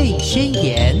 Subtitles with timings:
[0.00, 0.98] 贝宣言》。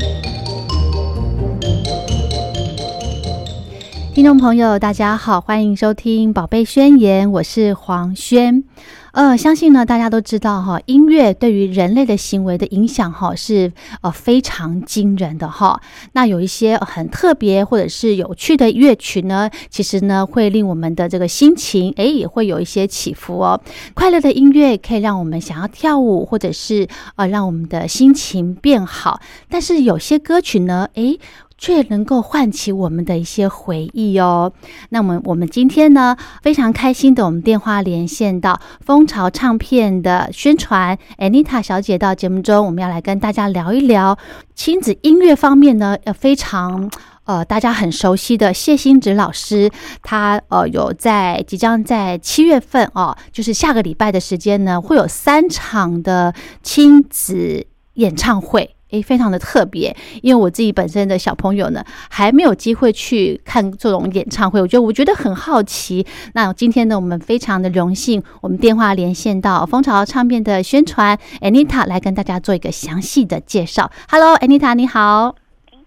[4.14, 8.62] 听众朋友，大家好，欢迎收听《宝贝宣言》，我是黄轩。
[9.12, 15.80] 呃，相信呢，大家都知道哈，音乐对于人类的行为的影响哈是呃非常惊人的哈。
[16.12, 23.60] 那有一些很特别或者是有趣的乐曲呢，其实呢会令我们的这个心情诶也会有一些起伏哦。
[23.94, 29.20] 快乐的音乐可以让我们想要跳舞，或者是呃让我们的心情变好。
[29.48, 31.18] 但是有些歌曲呢，诶。
[31.60, 34.52] 却能够唤起我们的一些回忆哦。
[34.88, 44.18] 那么我们今天呢，非常开心的，我们电话连线到蜂巢唱片的宣传 Anita 小姐到节目中，我们要来跟大家聊一聊
[44.54, 46.90] 亲子音乐方面呢，呃，非常
[47.24, 49.70] 呃大家很熟悉的谢欣植老师，
[50.02, 58.74] 他呃有在即将在七月份哦，就是下个礼拜的时间呢，会有三场的亲子演唱会。
[58.90, 66.06] 诶，非常的特别，因为我自己本身的小朋友呢，还没有机会去看这种演唱会，我觉得我觉得很好奇。
[66.34, 73.90] 那今天呢，我们非常的荣幸，我们电话连线到蜂巢唱片的宣传 Anita 来跟大家做一个详细的介绍。
[74.10, 75.34] Hello，Anita，你好。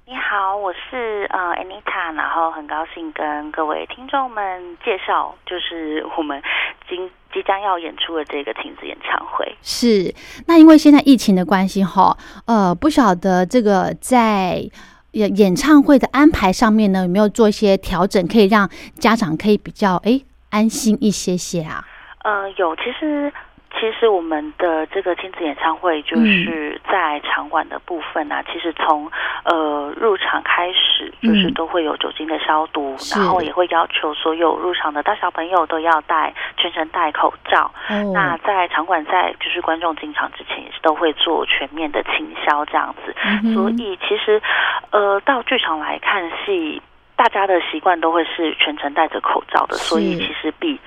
[0.05, 6.41] 你好，我是呃 Anita，然后很高兴跟各位听众们介绍，就是我们
[6.87, 9.55] 今即将要演出的这个亲子演唱会。
[9.61, 10.13] 是，
[10.47, 14.63] 那因为现在疫情的关系哈，呃，不晓得这个在
[15.11, 21.83] 演演唱会的安排上面呢，有没有做一些调整，可以让家长可以比较诶安心一些些啊？
[22.23, 23.33] 呃，有，其实。
[23.83, 28.41] 其实我们的这个亲子演唱会，就是在场馆的部分呢。
[28.49, 29.11] 其实从
[29.43, 37.69] 呃入场开始，就是都会有酒精的消毒，然后也会要求所有入场的大小朋友都要戴全程戴口罩。
[38.13, 43.13] 那在场馆在就是观众进场之前，也是都会做全面的清消这样子。
[43.53, 44.41] 所以其实
[44.91, 46.81] 呃到剧场来看戏，
[47.17, 50.79] 大家的习惯都会是全程戴着口罩的，所以其实比。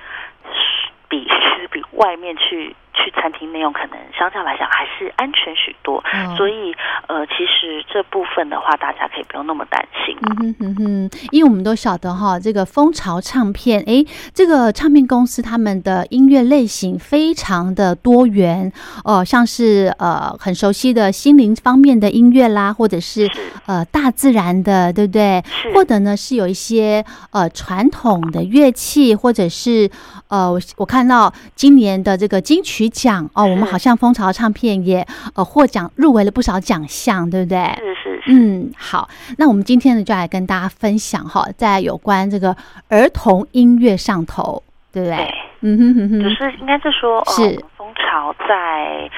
[1.09, 6.03] 比是 比外面去去餐厅内用，可能相较来讲还是安全许多。
[6.35, 6.73] 所以
[7.07, 10.17] 呃，其实这部分的话，大家可以不用那么担心。
[10.41, 14.03] 嗯哼哼，因为我们都晓得哈，这个蜂巢唱片，哎，
[14.33, 18.71] 这个唱片公司他们的音乐类型非常的多元
[19.05, 23.29] 哦，像是呃很熟悉的心灵方面的音乐啦，或者是
[23.67, 25.43] 呃大自然的，对不对？
[25.73, 29.89] 或者呢是有一些呃传统的乐器，或者是
[30.27, 30.87] 呃我我。
[30.87, 35.05] 看到今年的这个金曲奖哦，我们好像蜂巢唱片也
[35.35, 37.57] 呃获奖入围了不少奖项，对不对？
[37.77, 38.23] 是是是。
[38.27, 42.55] 嗯，好，那我们今天呢就来跟大家分享哈，在有关这个
[42.89, 44.61] 儿童音乐上头，
[44.91, 45.33] 对不对？
[45.61, 49.09] 嗯哼哼哼，就是应该是说，是蜂巢在。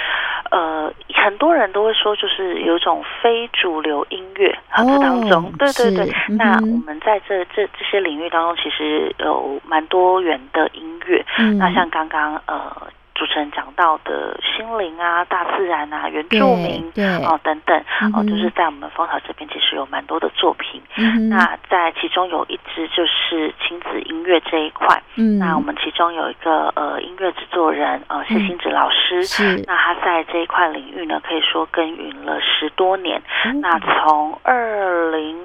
[0.51, 6.11] 呃，很多人都会说，就是有一种非主流音乐啊，这当中，对对对。
[6.29, 11.23] 那我们在这这这些领域当中，其实有蛮多元的音乐。
[11.59, 12.75] 那像刚刚呃。
[13.19, 16.89] 主持人讲到的心灵啊、大自然啊、原住民
[17.25, 17.77] 哦等等
[18.15, 20.81] 哦，就是在我们蜂巢这边其实有蛮多的作品。
[21.27, 25.03] 那在其中有一支就是亲子音乐这一块。
[25.15, 29.19] 嗯那我们其中有一个呃音乐制作人呃谢欣子老师，
[29.67, 33.21] 那他在这一块领域呢，可以说耕耘了十多年。
[33.61, 35.37] 那从二零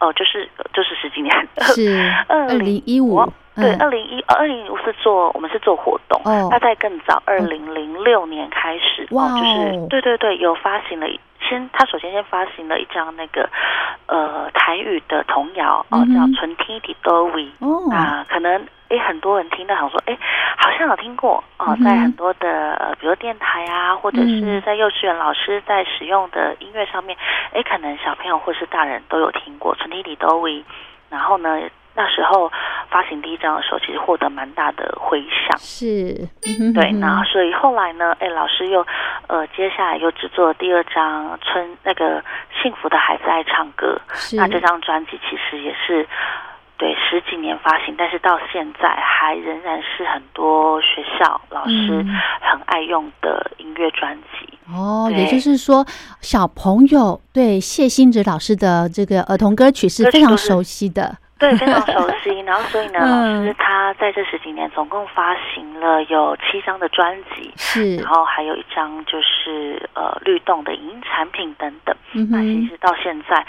[0.00, 3.24] 哦，就是就是十几年，是 二零一五。
[3.54, 6.20] 对，二零一二零零五是做我们是做活动，
[6.50, 11.06] 那在更早二零零六年开始，哇，就是对对对，有发行了
[11.48, 13.48] 先，他首先先发行了一张那个
[14.06, 17.46] 呃台语的童谣哦，叫《纯天地多维》
[17.94, 20.18] 啊，可能诶很多人听到想说诶
[20.56, 27.14] 好像有听过哦，在很多的呃比如电台啊，或者是在幼稚园老师在使用的音乐上面，
[27.52, 30.52] 诶可能小朋友或是大人都有听过《纯天地多维》，
[31.10, 31.60] 然后呢。
[31.94, 32.50] 那时候
[32.92, 35.58] 发行第一张的时候，其实获得蛮大的回响。
[35.58, 36.28] 是，
[36.74, 36.92] 对。
[36.92, 38.86] 那所以后来呢，哎，老师又
[39.28, 42.22] 呃，接下来又制作第二张《春那个
[42.62, 43.98] 幸福的孩子爱唱歌》。
[44.36, 46.06] 那这张专辑其实也是
[46.76, 52.04] 对十几年发行，但是到现在还仍然是很多学校老师
[52.40, 54.58] 很爱用的音乐专辑。
[54.70, 55.86] 哦，也就是说，
[56.20, 61.16] 小朋友对谢欣植老师的这个儿童歌曲是非常熟悉的。
[61.42, 62.40] 对，非常熟悉。
[62.46, 71.94] 然后，所以呢， 老师他在这十几年总共发行了有七张的专辑，是，然后还有一张就是呃律动的影音产品等等。
[72.30, 73.44] 那其实到现在，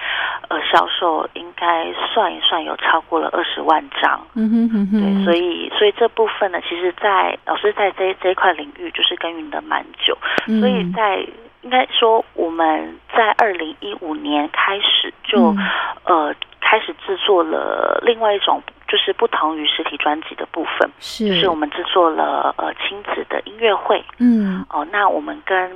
[0.48, 4.20] 呃，销售应该算一算有超过了二十万张。
[4.34, 5.00] 嗯哼哼哼。
[5.00, 10.18] 对，所以所以这部分呢，其实，在老师在这这一块领域就是耕耘的蛮久，
[10.60, 11.24] 所以在。
[11.64, 15.56] 应该说我们在二零一五年开始就
[16.04, 16.36] 呃
[16.74, 21.28] 开始制作了另外一种，就是不同于实体专辑的部分，是。
[21.28, 24.04] 就是我们制作了呃亲子的音乐会。
[24.18, 24.66] 嗯。
[24.72, 25.72] 哦，那我们跟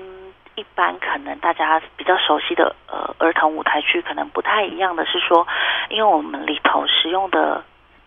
[0.55, 5.45] 一般可能大家比较熟悉的呃儿童舞台剧可能不太一样的是说，
[5.89, 7.63] 因为我们里头使用的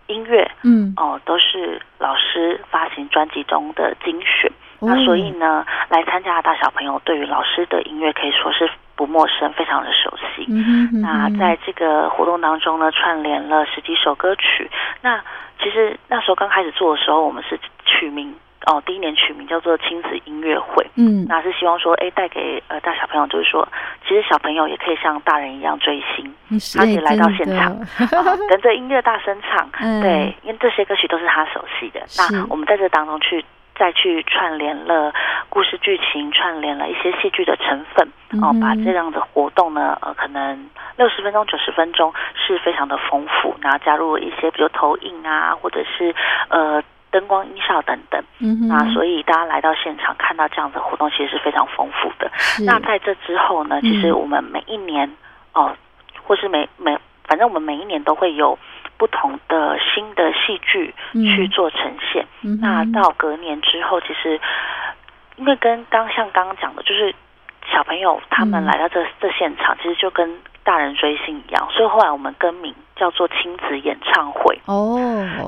[0.09, 4.51] 音乐嗯，哦都是老师发行专辑中的精选，
[4.81, 4.89] 哦。
[4.89, 8.69] 那所以呢，来参加的大小朋友对于老师的音乐可以说是
[9.01, 10.45] 不陌生，非常的熟悉。
[10.51, 14.71] 嗯哼哼那在这个活动当中呢，串联了十几首歌曲。
[15.01, 15.19] 那
[15.59, 18.35] 其实那时候刚开始做的时候，我们是取名
[18.67, 20.87] 哦，第一年取名叫做亲子音乐会。
[20.97, 23.67] 嗯那是希望说，哎，带给呃大小朋友，就是说，
[24.07, 29.67] 其实小朋友也可以像大人一样追星，是他可以来到现场啊 跟着音乐大声唱。
[29.81, 32.01] 嗯对，因为这些歌曲都是他熟悉的。
[32.19, 33.43] 那我们在这当中去
[33.81, 35.11] 再去串联了
[35.49, 38.07] 故事剧情，串联了一些戏剧的成分，
[38.43, 40.69] 哦把这样的活动呢，呃，可能
[40.99, 46.15] 六十分钟、九十分钟是非常的丰富，然后加入了一些比如投影啊，或者是
[46.51, 48.23] 呃灯光、音效等等。
[48.41, 52.31] 嗯哼，那所以大家来到现场看到这样的活动，其实是非常丰富的。
[52.67, 55.11] 那在这之后呢，其实嗯我们每一年
[55.55, 55.75] 哦，
[56.23, 58.59] 或是每每，反正我们每一年都会有
[59.01, 61.25] 不同的新的戏剧嗯。
[61.25, 61.81] 去做呈
[62.13, 62.27] 现。
[62.43, 64.39] 嗯那到隔年之后，其实
[65.37, 67.15] 因为跟刚像刚刚讲的，就是
[67.73, 68.67] 小朋友他们嗯。
[68.67, 74.59] 来到这、这现场，其实就跟大人追星一样，所以后来我们更名叫做亲子演唱会。
[74.67, 74.97] 哦，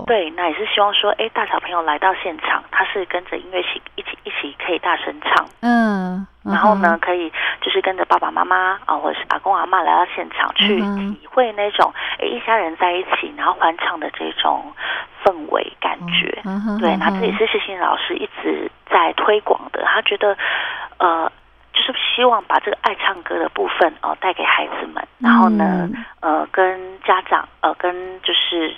[0.07, 7.31] 对，那也是希望说，哎，大小朋友来到现场，他是跟着音乐起一起一起可以大声唱，嗯，然后呢，可以
[7.61, 14.73] 就是跟着爸爸妈妈啊，或者是阿公阿妈来到现场去体会那种哎一家人在一起然后欢唱的这种
[15.25, 16.31] 氛围感觉。
[16.43, 20.37] 对，嗯哼那这也是谢欣老师一直在推广的，他觉得
[20.99, 21.31] 呃。
[21.87, 26.05] 就是希望把这个爱唱歌的部分哦、带给孩子们，然后呢，嗯。
[26.21, 28.73] 呃，跟家长呃，跟就是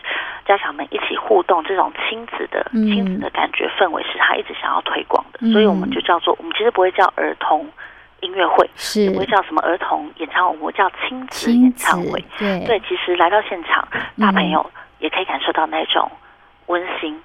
[0.47, 2.87] 家长们一起互动，这种亲子的、嗯。
[2.87, 5.53] 亲子的感觉氛围是他一直想要推广的，嗯。
[5.53, 7.69] 所以我们就叫做我们其实不会叫儿童
[8.21, 9.11] 音乐会，是。
[9.11, 12.25] 不会叫什么儿童演唱会，我们叫亲子演唱会。
[12.39, 12.65] 对。
[12.67, 13.87] 对，其实来到现场，
[14.19, 16.11] 大嗯朋友也可以感受到那种
[16.67, 17.21] 温馨、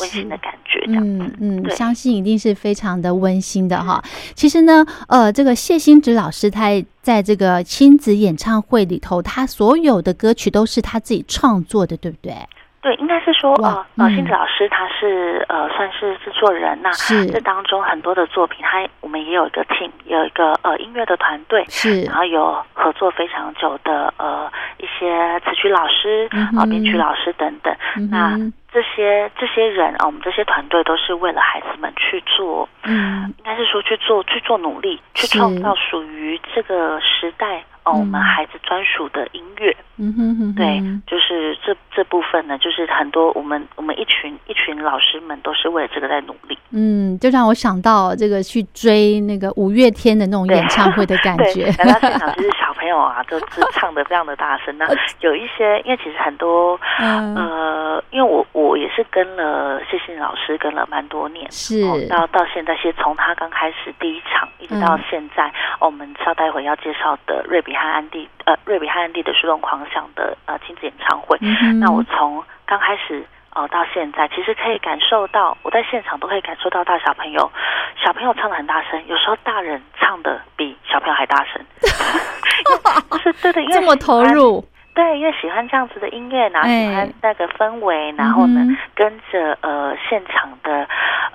[0.00, 1.34] 温馨的感觉，这样子。
[1.40, 4.02] 嗯嗯，相信一定是非常的温馨的哈。
[4.34, 6.70] 其实呢，呃，这个谢欣植老师他
[7.02, 12.34] 在这个亲子演唱会里头，他所有的歌曲都是他自己创作的，对不对？
[12.80, 17.26] 对，应该是说呃呃，嗯杏子老师他是呃算是制作人那是。
[17.26, 22.02] 这当中很多的作品，他我们也有一个 team，有一个呃音乐的团队，是。
[22.02, 27.74] 然后有合作非常久的呃一些词曲老师嗯啊、哼编曲老师等等。
[27.96, 28.38] 嗯那
[28.70, 33.34] 这些这些人啊，我们这些团队都是为了孩子们去做，嗯。
[33.38, 39.74] 应该是说去做去做努力，去创造属于这个时代哦、我们嗯孩子专属的音乐。
[40.00, 46.56] 嗯哼哼哼，对，就是这这部分呢，就是很多我们我们一群一群老师们都是为了这个在努力。
[46.70, 54.76] 嗯，就让我想到这个去追那个五月天的那种演唱会的感对觉，， 来到现场就是小朋友啊，都是唱的非常的大声。
[54.78, 54.86] 那
[55.20, 61.82] 有一些，因为其实很多嗯，呃，因为我我也是跟了谢欣老师跟了蛮多年，是。
[61.82, 65.00] 哦，到到现在，其实从他刚开始第一场一直到嗯。
[65.10, 65.48] 现在，
[65.80, 73.24] 哦我们稍待会要介绍的瑞比和安迪，呃，瑞比和安迪的树洞狂想的呃亲子演唱会，嗯那我从刚开始
[73.54, 77.50] 哦、到现在，其实可以感受到，我在现场都可以感受到大小朋友，
[78.00, 81.60] 小朋友唱的很大声，有时候大人唱的比小朋友还大声，
[83.10, 84.64] 就是对的，因为这么投入，
[84.94, 86.84] 对，因为喜欢这样子的音乐，然后哎。
[86.84, 88.60] 喜欢那个氛围，然后呢
[88.94, 90.86] 跟着呃现场的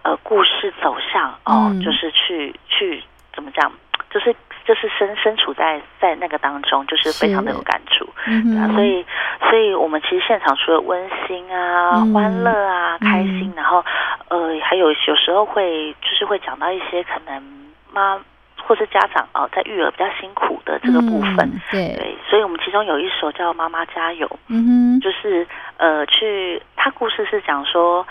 [0.03, 1.81] 呃故事走向哦，嗯。
[1.81, 3.03] 就是去去
[3.35, 3.69] 怎么讲，
[4.09, 4.33] 就是
[4.65, 8.07] 就是身身处在在那个当中，就是非常的有感触。
[8.27, 9.05] 嗯啊，所以
[9.49, 13.83] 所以我们其实现场除了温馨啊、嗯欢乐啊、开心，嗯然后
[14.29, 17.41] 呃，还有有时候会就是会讲到一些可能
[17.91, 18.19] 妈
[18.65, 21.39] 或是家长哦，在育儿比较辛苦的这个部分。
[21.39, 25.45] 嗯对，对，所以我们其中有一首叫《妈妈加油》，嗯哼，就是
[25.77, 28.07] 呃，去他故事是讲说，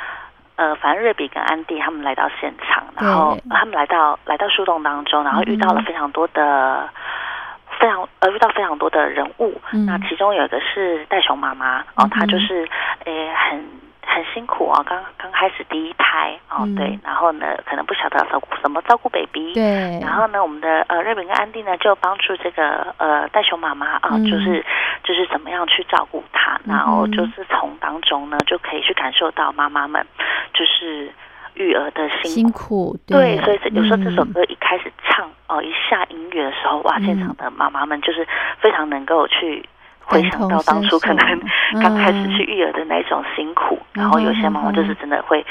[0.57, 6.89] 呃，反正瑞比跟安迪他们来到现场，然后他们来到来到树洞当中，然后遇到了嗯非常多的。
[7.81, 9.87] 非常呃，遇到非常多的人物，嗯。
[9.87, 12.69] 那其中有一个是袋熊妈妈哦嗯，她就是
[13.07, 13.65] 诶很
[14.05, 16.75] 很辛苦哦，刚刚开始第一胎哦，嗯。
[16.75, 24.25] 对，然后呢可能不晓得要照顾什么照顾 baby，对，然后呢，我们的呃瑞敏跟安迪呢，就帮助这个呃袋熊妈妈啊，嗯。
[24.25, 24.65] 就是
[25.05, 30.05] 就是怎么样去照顾她，然后就是从当中呢，就可以去感受到妈妈们
[30.53, 31.11] 就是
[31.55, 38.27] 育儿的辛辛苦，对，所以有时候这首歌一开始唱哦，一下音乐的时候，哇，现场的妈妈们就是
[38.61, 39.65] 非常能够去。
[40.13, 41.41] 回想到当初可能
[41.83, 45.45] 刚开始去育儿的那种辛苦，然后有些妈妈就是真的会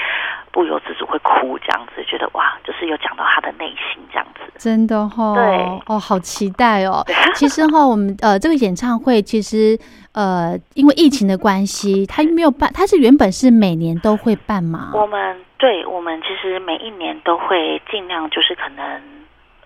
[0.51, 5.43] 不由自主会哭，这样子觉得哇，就是有讲到她的内心这样子，真的哈，对
[5.87, 7.03] 哦，好期待哦。
[7.35, 9.77] 其实哈，我们呃这个演唱会其实
[10.13, 14.91] 呃因为疫情的关系，它没有办，它是原本是每年都会办嘛。
[14.93, 19.01] 我们对我们其实每一年都会尽量就是可能。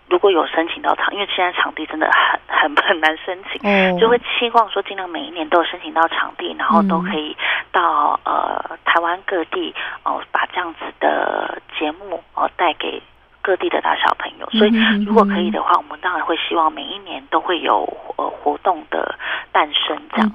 [0.08, 7.36] 如果有申请到场，因为现在场地真的很很很难申请，就会期望说尽量每一年都有申请到场地，然后都可以
[7.72, 13.02] 到呃台湾各地哦，把这样子的节目哦带给
[13.42, 14.48] 各地的大小朋友。
[14.52, 17.82] 所以如果可以的话，我们当然会希望每一年都会有
[18.18, 19.16] 呃活动的
[19.52, 20.32] 诞生这样。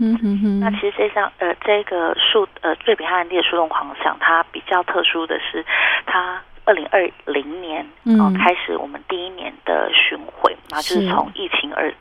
[0.60, 5.64] 那其实这张呃这个树呃瑞比汉列树洞狂想，它比较特殊的是
[6.06, 6.42] 它。
[6.64, 7.84] 二零二零年
[8.18, 11.92] 哦，开始我们第一年的巡回，然后就是从疫情二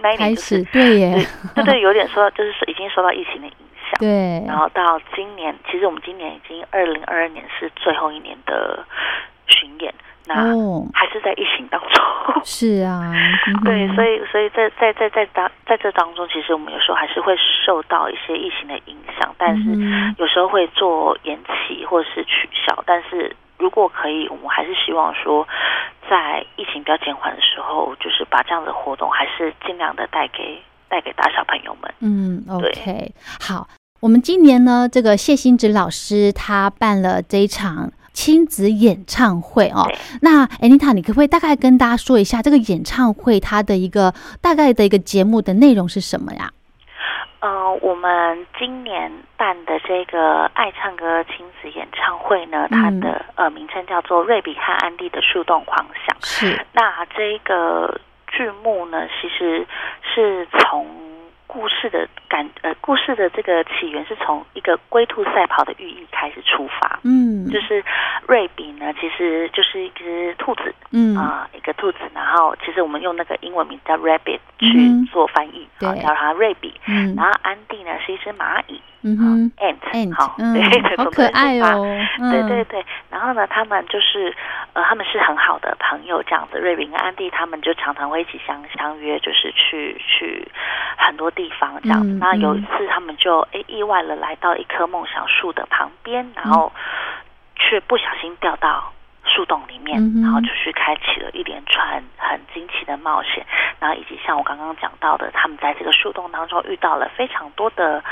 [0.00, 3.54] 那一年就是对耶，对对，有点说就是已经受到疫情的影
[3.90, 4.44] 响，对。
[4.46, 8.84] 然后到今年，其实我们今年已经二零二二年是最后一年的
[9.46, 9.92] 巡演，
[10.26, 10.34] 那
[10.92, 12.04] 还是在疫情当中。
[12.44, 13.12] 是啊，
[13.64, 17.34] 对，所以所以在在在在当在这当中，其实我们有时候还是会
[17.64, 19.70] 受到一些疫情的影响，但是
[20.18, 23.34] 有时候会做延期或者是取消，但是。
[23.58, 25.46] 如果可以，我们还是希望说，
[26.08, 31.92] 在疫情比较减缓的时候，就是把这样的活动还是尽量的带给带给大小朋友们。
[32.00, 33.68] 嗯，OK，好，
[34.00, 39.86] 我们今年呢，这个谢欣植老师他办了这一场亲子演唱会哦。
[40.22, 46.50] 那 Anita，你可不可以大概跟大家说一下这个演唱会它的一个大概的一个节目的内容是什么呀？
[47.40, 56.16] 呃，我们今年办的这个爱唱歌亲子演唱会呢，它的呃名称叫做《瑞比和安迪的树洞狂想》。
[56.26, 59.66] 是，那这个剧目呢，其实
[60.02, 60.86] 是从。
[61.50, 67.00] 故事的感呃，故事的这个起源是从一个龟兔赛跑的寓意开始出发。
[67.04, 67.82] 嗯，就是
[68.26, 70.74] 瑞比呢，其实就是一只兔子。
[70.92, 76.74] 嗯啊，一个兔子，然后其实我们用那个英文名叫 rabbit 去做翻译，好，叫它瑞比。
[76.86, 78.82] 嗯，然后安迪呢是一只蚂蚁。
[79.02, 81.86] 嗯哼，ant，好，对，好可爱哦。
[82.32, 84.34] 对对对，然后呢，他们就是
[84.72, 86.58] 呃，他们是很好的朋友，这样子。
[86.58, 90.50] 瑞比跟安迪他们就常常会一起相相约，就是去去
[90.96, 91.28] 很多。
[91.38, 96.72] 地方这样子，那有一次他们就诶意外了来到一棵梦想树的旁边，然后
[97.54, 98.90] 却不小心掉到
[99.28, 103.44] 树洞里面，然后就去开启了一连串很惊奇的冒险。
[103.78, 108.02] 然后以及像我刚刚讲到的，他们在这个树洞当中遇到了非常多的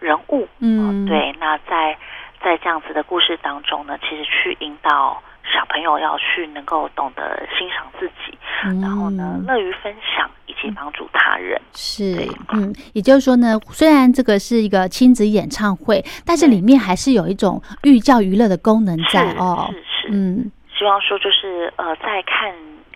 [0.00, 0.48] 人物。
[0.58, 1.34] 嗯，对。
[1.38, 1.96] 那在
[2.42, 8.36] 在这样子的故事当中呢，其实去引导小朋友要去能够懂得欣赏自己，
[8.80, 10.28] 然后呢乐于分享。
[10.46, 12.14] 以及帮助他人是，
[12.52, 19.66] 嗯，也就是说呢，虽然这个是一个亲子演唱会，但是里面还是有一种寓教于乐的功能在哦。
[19.72, 20.52] 是是，嗯，
[20.82, 22.52] 希望说就是呃，在看。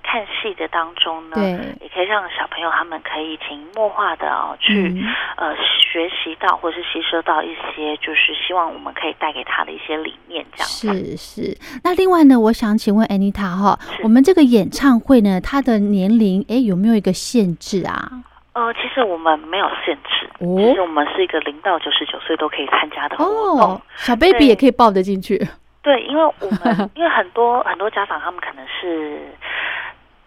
[0.09, 1.37] 看戏的当中呢，
[1.81, 5.05] 也可以让小朋友他们可以潜移默化的哦去
[5.37, 11.59] 呃学习到或是吸收到一些，就是希望我们可以带给他的一些理念，这样是是。
[11.83, 18.09] 那另外呢，我想请问 Anita 哈，我们这个演唱会呢，它的年龄哎有没有一个限制啊？
[18.53, 23.25] 呃，其实我们没有限制，其实我们是一个零到九十九岁都可以参加的活
[23.59, 25.45] 动，小 baby 也可以抱得进去。
[25.87, 29.23] 对，因为我们 因为很多很多家长他们可能是。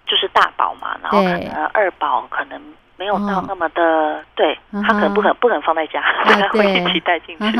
[0.10, 2.60] 就是大宝嘛，然后可能二宝可能
[2.98, 6.02] 没有到那么的，对他可能不可能不可能放在家，
[6.50, 7.52] 会一起带进去。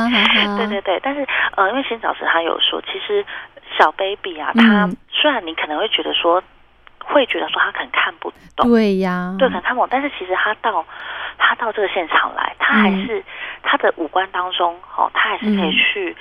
[0.58, 1.24] 对对对，但是
[1.56, 3.24] 呃，因为新老师他有说，其实
[3.78, 6.42] 小 baby 啊，他虽然你可能会觉得说，
[7.06, 10.84] 会觉得说他可能看不懂，对呀，对，可能看不懂，但是其实他到
[11.38, 13.24] 他到这个现场来，他还是
[13.62, 16.18] 他的五官当中，哦，他还是可以去。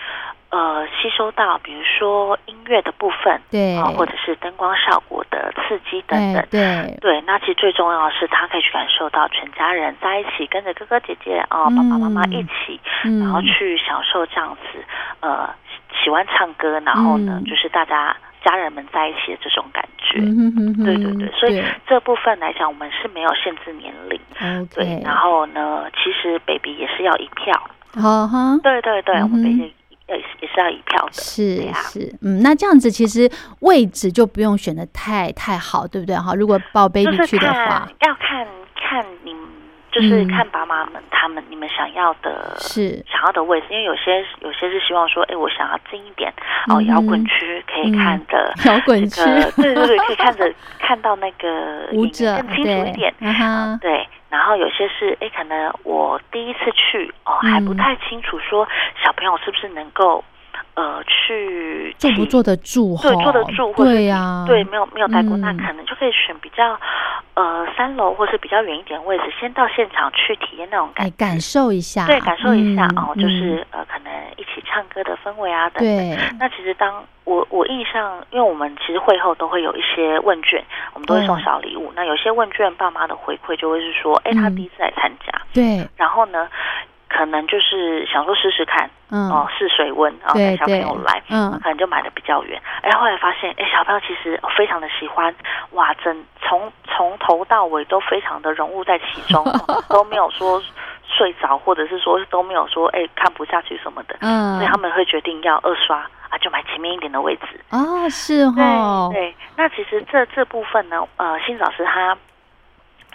[0.50, 7.20] 呃，吸收到比如说音乐的部分，对，啊，或者是灯光效果的刺激等等，对，对。
[7.26, 12.80] 那其实最重要的是，他可以去感受到全家人在一起，跟着哥哥姐姐啊，爸爸妈妈一起，
[13.20, 14.82] 然后去享受这样子，
[15.20, 15.50] 呃，
[16.02, 20.18] 喜欢唱歌，然后呢，就是大家家人们在一起的这种感觉，
[20.82, 21.30] 对对对。
[21.32, 24.18] 所以这部分来讲，我们是没有限制年龄，
[24.74, 24.98] 对。
[25.04, 27.52] 然后呢，其实 baby 也是要一票，
[28.00, 29.74] 好哈，对对对，我们 baby。
[30.64, 31.72] 也也是要一票的，是。
[31.74, 36.16] 是，嗯，那这样子其实位置就不用选的太太好，对不对？
[36.16, 39.34] 哈，如果抱 baby 去的话，要看看你
[39.90, 43.02] 就是嗯看爸妈们他们你们想要的是。
[43.10, 46.32] 想要的位置，因为有些有些是希望说，哎，我想要近一点
[46.68, 46.86] 哦，嗯。
[46.86, 48.52] 摇滚区可以看的。
[48.66, 49.22] 摇滚区。
[49.56, 53.12] 对对对，可以看着看到那个影舞者更清楚一点。
[53.20, 57.76] 嗯对，然后有些是哎，可能我第一次去哦，还不嗯。
[57.76, 58.66] 太清楚说
[59.02, 60.22] 小朋友是不是能够
[60.78, 62.96] 呃去坐不坐得住？
[63.02, 66.78] 对坐得住，或者对呀，对，没有没有带过，那嗯可能就可以选比较
[67.34, 75.96] 呃三楼或是比较远一点的位置，先到现场去体验那种感哎，感受一下，对，感受一下、嗯哦，就是呃，可能一起唱歌的氛围啊，等等。
[75.96, 80.62] 对，那其实当我我印象，因为我们其实会后都会有一些问卷，
[80.94, 81.92] 我们都会送哦小礼物。
[81.96, 86.48] 那有些问卷爸妈的回馈就会是说，哎，他嗯第一次来参加，对，然后呢，
[87.08, 91.50] 可能就是想说试试看，嗯，哦，试水温，然后带小朋友来，嗯。
[91.62, 92.60] 可能就买的比较远。
[92.82, 95.34] 哎，后来发现，哎，小朋友其实非常的喜欢，
[95.72, 100.62] 哇，整从从头到尾都非常的融入在其中，哦 都没有说
[101.02, 104.56] 睡着，或者是说都没有说哎看不下去什么的，嗯。
[104.56, 105.98] 所以他们会决定要二刷
[106.28, 107.60] 啊，就买前面一点的位置。
[107.70, 112.16] 哦，是哦，对，那其实这这部分呢，呃，新老师他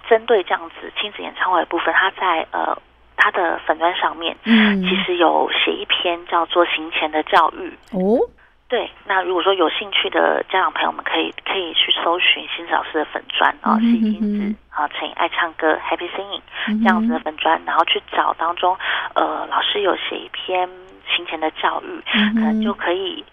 [0.10, 2.76] 针对这样子亲子演唱会的部分，他在呃
[3.24, 4.36] 他的粉砖上面。
[4.44, 8.20] 嗯，其实有写一篇叫做“行前的教育哦，”。
[8.68, 18.76] 对，那如果说有兴趣的家长朋友们，可以可以去搜寻新老师的粉砖啊，是亲嗯子啊，陈颖爱唱歌 Happy Singing 这这样子的粉砖，然后去找当中，
[19.16, 20.68] 呃，老师有写一篇
[21.08, 23.24] 行前的教育，嗯可能就，可以，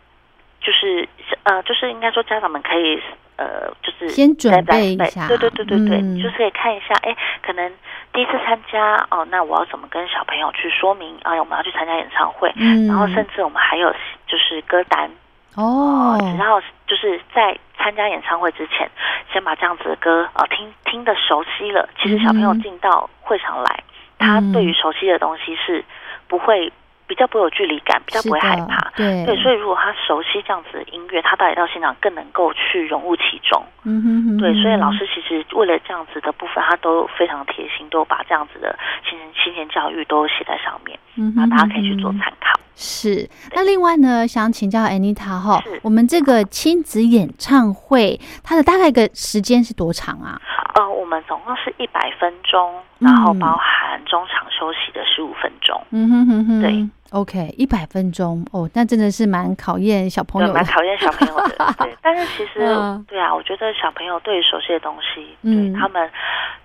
[0.60, 1.08] 就是
[1.44, 3.02] 呃，就是应该说家长们可以
[3.40, 5.26] 呃，就是先准备一下。
[5.26, 6.20] 对对对对对，嗯。
[6.20, 7.72] 就是可以看一下，哎，可能
[8.12, 11.32] 第一次参加哦，那我要怎么跟小朋友去说明啊？
[11.40, 13.90] 我们要去参加演唱会，嗯，然后甚至我们还有
[14.26, 15.10] 就是歌单
[15.56, 18.90] 哦，只要就是在参加演唱会之前，
[19.32, 23.82] 先把这样子的歌呃听听的熟悉了，其实小朋友进到会场来，
[24.18, 25.82] 他嗯对于熟悉的东西是
[26.28, 26.70] 不会
[27.10, 28.92] 比较不会有距离感，比较不会害怕。
[28.94, 33.60] 对对，所以如果他熟悉这样子的音乐，他到一到现场更能够去融入其中。
[33.82, 42.60] 嗯哼哼，对，所以老哼师其实为了这样子的部分，他都非常贴心，都把这样子的新人新年教育都写在上面，嗯哼然后大家可以去做参考。
[42.76, 50.40] 是，那另外呢，想请教 Anita 哈，我们这个亲子演唱会，它的大概一个时间是多长啊？
[50.74, 55.82] 呃，我们总共是一百分钟，然后嗯包含中场休息的十五分钟。
[55.90, 61.74] 嗯哼哼哼，对，OK，一百分钟哦，那真的是蛮考验小朋，友的，蛮考验小朋友的。
[61.78, 66.08] 对，但是其实，嗯对啊，我觉得小朋友对于熟悉的东西，嗯对他们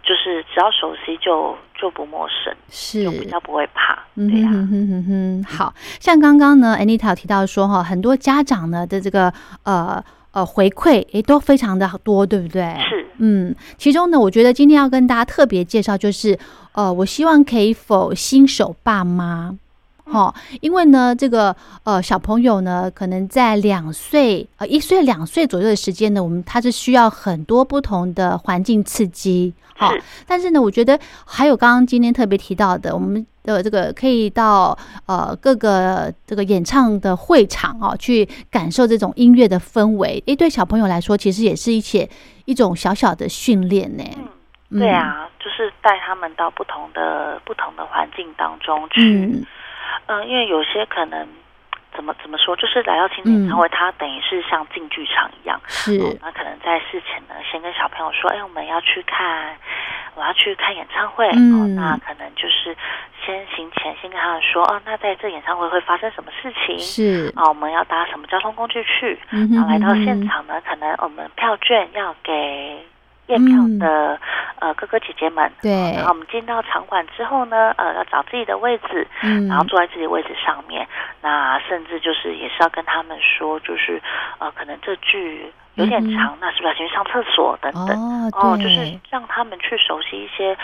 [0.04, 4.00] 就是只要熟悉就就不陌生，是就比较不会怕。
[4.16, 12.76] 嗯对啊呀、哼哼哼哼哼，好像刚刚呢，Anita 提到说哈，很多家长呢的这个呃呃回馈诶都非常的多，对不对？
[12.90, 16.38] 是嗯，其中呢，我觉得今天要跟大家特别介绍，就是
[16.74, 19.58] 呃，我希望可以否新手爸妈。
[20.06, 40.22] 哦，因为呢，这个呃小朋友呢，可能在两岁呃一岁两岁左右的时间呢，我们他是需要很多不同的环境刺激，好、是但是呢，我觉得还有刚刚今天特别提到的，我们的这个可以到呃各个这个演唱的会场哦，去感受这种音乐的氛围。
[40.28, 42.08] 诶，对小朋友来说，其实也是一些
[42.46, 44.04] 一种小小的训练呢。
[44.70, 49.02] 嗯，对啊，就是带他们到不同的不同的环境当中去。
[49.02, 49.46] 嗯，
[50.08, 51.28] 嗯、因为有些可能
[51.94, 55.60] 怎么怎么说，就是来到亲子演唱会，它等于是像进剧场一样。
[55.64, 59.56] 嗯是哦，那可能在事前呢，先跟小朋友说，哎，我们要去看，
[60.16, 61.28] 我要去看演唱会。
[61.28, 62.76] 哦，嗯那可能就是
[63.26, 66.78] 先行前先跟他们说，哦，那在这演唱会会发生什么事情？
[66.80, 69.18] 是，哦，我们要搭什么交通工具去？
[69.32, 72.86] 嗯然后来到现，场呢，可能我们票券要给
[73.28, 74.20] 验票的、
[74.60, 75.52] 呃哥哥姐姐们。
[75.62, 80.88] 对然后我们进到场馆之后呢，呃，要找自己的位置，嗯，然后坐在自己位置上面。
[81.22, 84.02] 那甚至就是也是要跟他们说，就是
[84.40, 87.90] 呃，可能这剧有点长，那是不是要先去上厕所等等？
[87.90, 90.58] 嗯哦，哦，就是让他们去熟悉一些嗯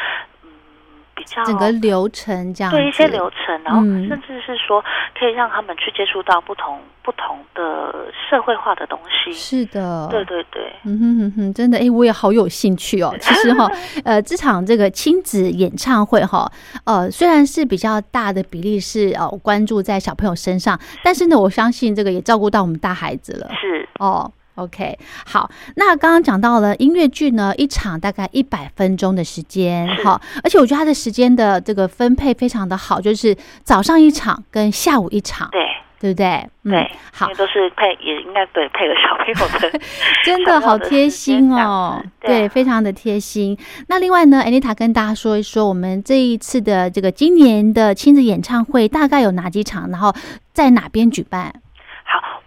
[1.16, 4.84] 比较整个流程这样，对一些流程，然后嗯甚至是说
[5.18, 9.32] 可以让他们去接触到不同不同的社会化的东西。
[9.34, 13.16] 是的，对对对，嗯哼哼哼，真的，哎，我也好有兴趣哦。
[13.20, 13.70] 其实哈，
[14.04, 16.52] 呃，这场这个亲子演唱会哈，
[16.86, 24.32] 呃，虽然是比较大的比例是呃关注在小朋友身上，但是呢，我相信这个也照顾到我们大孩子了是哦。
[24.56, 35.62] OK，好，那刚刚讲到了音乐剧呢，一场大概一百分钟的时间，是好，而且我觉得它的时间的这个分配非常的好，就是早上一场跟下午一场，对
[36.00, 36.50] 对不对？
[36.64, 39.80] 对，好，都是配，也应该对配合小朋友的，
[40.26, 43.58] 真的好贴心哦，对，非常的贴心。
[43.88, 50.14] 那另外呢，安妮塔跟大家说一说，我们这一次的这个今年的亲子演唱会大概有哪几场，然后
[50.54, 51.61] 在哪边举办？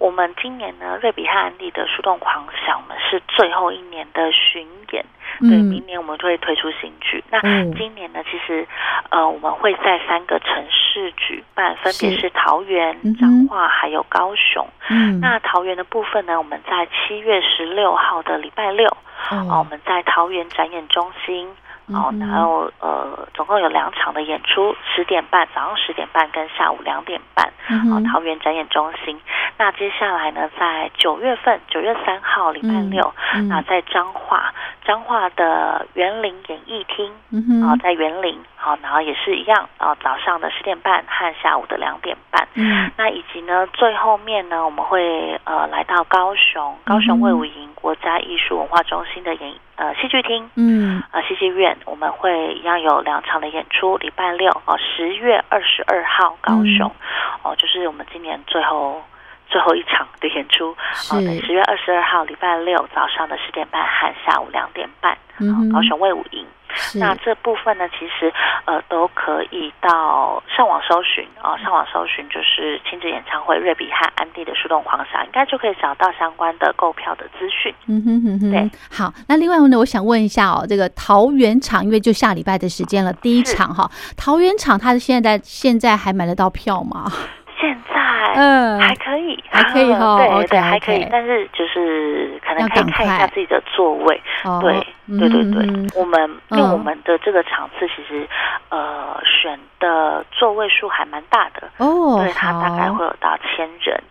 [0.05, 5.05] 好，我们今年呢，瑞比和安迪的树洞狂想，我们是最后一年的巡演。
[5.41, 7.25] 对，明年我们就会推出新剧。
[7.31, 7.41] 那
[7.75, 8.67] 今年呢，其实
[9.11, 14.65] 呃，我们会在三个城市举办，分别是桃园、彰化还有高雄。
[14.91, 18.89] 嗯，那桃园的部分呢，我们在七月十六号的礼拜六，
[19.31, 21.49] 哦，我们在桃园展演中心。
[21.93, 27.47] 哦，然后呃，总共有两场的演出，十点半早上十点半跟下午两点半，
[27.93, 29.21] 哦，桃园展演中心。
[29.59, 33.13] 那接下来呢，在九月份九月三号礼拜六，
[33.49, 34.53] 那在彰化
[34.85, 37.13] 彰化的园林演艺厅，
[37.63, 42.49] 啊，在园林，好，然后也是一样，啊，早上的十点半和下午的两点半。
[42.55, 51.77] 嗯，那以及呢，最后面呢，我们会呃来到高雄高雄魏武营国家艺术文化中心的演呃戏剧厅，嗯，呃戏剧院。
[51.85, 56.91] 我们会一样有两场的演出，礼拜六哦，十月二十二号高雄
[57.43, 59.03] 哦，就是我们今年最后
[59.55, 60.75] 最后一场的演出
[61.13, 65.17] 哦，十月二十二号礼拜六早上的十点半和下午两点半，
[65.73, 66.45] 高雄魏武营。
[66.97, 68.33] 那这部分呢，其实
[68.65, 77.73] 呃都可以到上网搜寻啊，上网搜寻就是亲子演唱会瑞比和安迪的树洞狂想，应该就可以找到相关的购票的资讯。
[77.87, 79.15] 嗯哼哼哼，对，好。
[79.29, 87.05] 那另外呢，我想问一下哦，这个桃园场，因为就下礼拜的时间了，第一场哈，桃园场它现在现在还买得到票吗？
[87.61, 87.95] 现在
[88.35, 88.81] 嗯。
[88.81, 94.21] 还可以，还可以哈，对对还可以，但是就是可能可以看一下自己的座位，
[94.61, 94.87] 对。
[95.07, 95.61] 对对对，
[95.95, 98.27] 我们因为我们的这个场次其实，
[98.71, 101.69] 呃，选的座位数还蛮大的。
[101.77, 104.03] 哦，对，它大概会有到千人，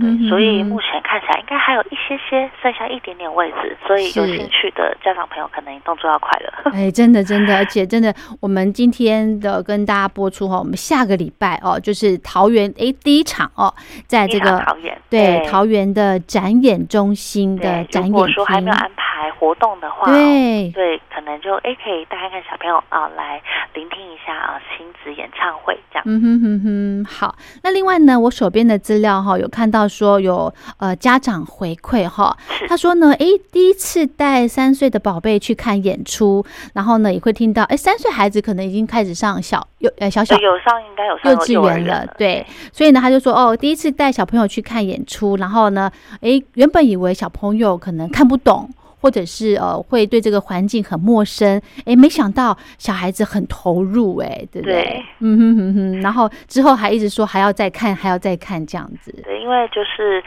[0.00, 6.52] 对，所以目前看起来应该还有一些些剩下一点点位置，所以有兴趣的家长朋友可能动作要快了。
[6.74, 13.74] 哎，真的真的，而且真的，我们今天的跟大家播出哈，我们下个礼拜哦，就是桃园哎第一场哦，
[14.06, 20.40] 在这个桃园对桃园的展演中心的展演说，还没有安排活动的话，对。
[20.50, 23.40] 对对，可能就哎，可以带看看小朋友啊，来
[23.74, 26.04] 聆听一下啊，亲子演唱会这样。
[26.06, 27.34] 嗯哼哼哼，好。
[27.62, 32.36] 那另外呢，我手边的资料哈，有看到说有呃家长回馈哈，
[32.68, 36.44] 他说呢，哎，第一次带三岁的宝贝去看演出，
[36.74, 42.46] 然后呢也会听到，哎，三岁孩子可能已经开始上小幼呃小小有上应该有上幼稚园了，对。
[42.72, 48.68] 所以呢，他就说哦，第一次带小朋友去看演出，然后呢，哎，原本以为小朋友可能看不懂。
[49.02, 55.02] 或者是呃会对这个环境很陌生，哎，没想到小孩子很投入，哎，对不对？
[55.20, 59.10] 嗯哼哼哼，然后之后还一直说还要再看，还要再看这样子。
[59.24, 60.22] 对，因为就是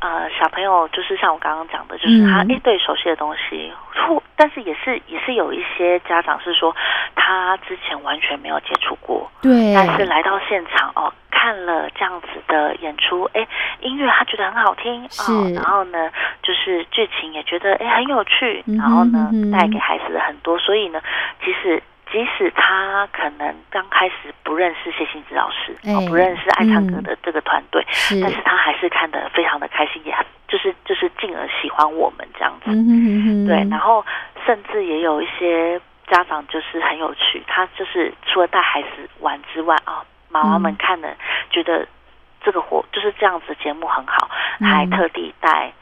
[0.00, 3.72] 呃小朋友就是像我刚刚讲的，就是他一对熟悉的东西，
[4.06, 6.72] 或但是也是也是有一些家长是说
[7.16, 11.12] 他之前完全没有接触过，对，但是来到现场哦。
[11.42, 13.44] 看了这样子的演出，哎，
[13.80, 16.08] 音乐他觉得很好听哦，然后呢，
[16.40, 21.02] 就是剧情也觉得哎很有趣，然后呢带给孩子很多，所以呢，
[21.44, 25.76] 其实即使他可能刚开始不认识谢欣子老师，
[26.08, 27.84] 不认识爱唱歌的这个团队，
[28.22, 30.14] 但是他还是看得非常的开心，也
[30.46, 32.70] 就是就是进而喜欢我们这样子，
[33.48, 34.06] 对，然后
[34.46, 40.04] 甚至也有一些家长就是很有趣，他就是除了带孩子玩之外啊。
[40.32, 41.08] 妈妈们看了，
[41.50, 41.86] 觉得
[42.42, 44.28] 这个活就是这样子节目很好，
[44.60, 45.72] 还特地带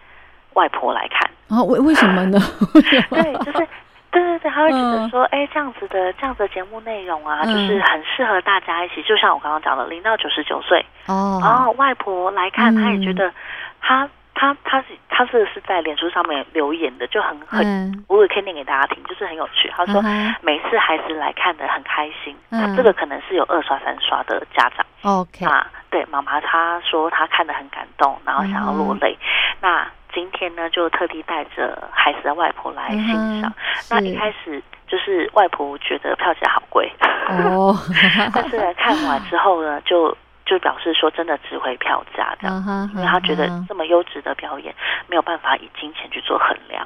[0.54, 1.30] 外婆来看。
[1.48, 2.38] 啊，为为什么呢？
[3.08, 3.68] 对，就是
[4.10, 9.02] 对对对，他会觉得说，哎，这样子的这样子的节目内容啊，就是很适合大家一起。
[9.02, 13.32] 就像我刚刚讲的，零到九十九岁哦，然后外婆来看，他也觉得
[13.80, 14.08] 他。
[14.34, 19.70] 他他是他是是在脸书上面留言的，就很很，我也可以念给大家听，就是很有趣。
[19.76, 20.00] 他说
[20.40, 22.34] 每次孩子来看的很开心，
[22.76, 24.86] 这个可能是有二刷三刷的家长。
[25.02, 29.18] OK 啊，对，妈妈她说她看的很感动，然后想要落泪。
[29.60, 33.52] 那今天呢，就特地带着孩子的外婆来欣赏。
[33.90, 36.90] 那一开始就是外婆觉得票价好贵，
[37.28, 37.76] 哦，
[38.34, 40.16] 但是看完之后呢，就。
[40.50, 44.74] 就表示说，真的值回票价这样，因为他觉得这么优质的表演
[45.06, 46.84] 没有办法以金钱去做衡量，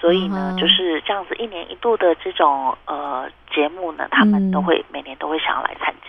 [0.00, 5.99] 所以呢，就是这样子一年一度的这种呃节目呢，他们都会每年都会想要来参加。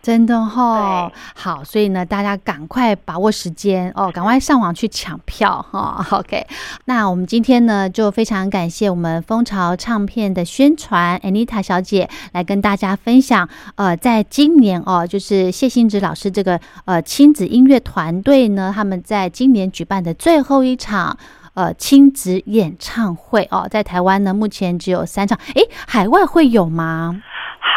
[0.00, 6.06] 真的哈，好，所以呢，大家赶快把握时间哦，赶快上网去抢票哈。
[6.12, 6.46] OK，
[6.86, 13.46] 那我们今天呢，就非常感谢我们蜂巢唱片的宣传 Anita 小姐来跟大家分享。
[13.74, 21.18] 呃，在今年哦，就是谢欣植老师这个呃亲子音乐团队呢，他们在今年举办的最后一场
[21.54, 27.20] 呃亲子演唱会哦，在台湾呢，目前只有三场，诶，海外会有吗？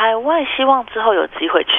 [0.02, 1.72] 海外希望之后有机会去，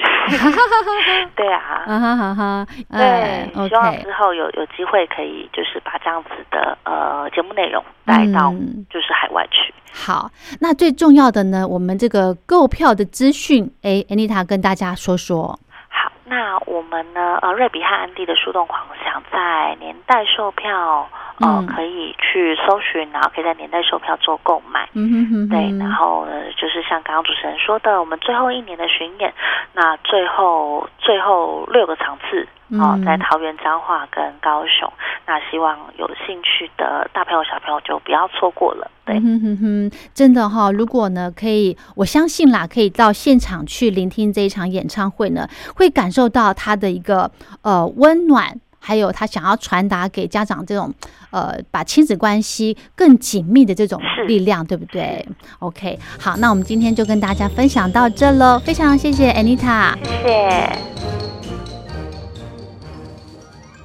[1.35, 8.53] 对啊， 哈哈哈，对，希望之后有有机会可以就是把这样子的呃节目内容带到
[8.89, 9.75] 就是海外去。
[9.93, 10.31] 好，
[10.61, 15.59] 那最重要的呢，我们这个购票的资讯，哎，Anita 跟大家说说。
[15.89, 21.09] 好，那我们呢，呃，瑞比和安迪的树洞狂想在年代售票。
[21.39, 24.89] 哦，可以去搜寻，然后可以在年代售票做购买。
[24.93, 25.49] 嗯哼哼。
[25.49, 29.33] 对，然后呢，就是像刚刚主持人说的，我们最后一年的巡演，
[29.73, 32.47] 那最后最后六个场次，
[32.79, 34.93] 哦，在桃园、彰化跟高雄。
[35.27, 38.91] 那希望有兴趣的大朋友、小朋友就不要错过了。
[39.05, 47.31] 对，哼哼哼，真的哈，如果呢可以，我相信啦，可以到现场去聆听这一场演唱会呢，会感受到他的一个
[47.63, 48.61] 呃温暖。
[48.85, 50.93] 还有他想要传达给家长这种，
[51.31, 55.25] 呃，把亲子关系更紧密的这种力量，对不对
[55.61, 61.32] ？OK，好，那我们今天就跟大家分享到这喽，非常谢谢 Anita，谢谢。